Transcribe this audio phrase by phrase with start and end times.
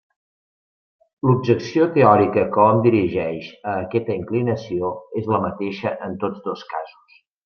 [1.27, 4.89] L'objecció teòrica que hom dirigeix a aquesta inclinació
[5.21, 7.21] és la mateixa en tots dos casos.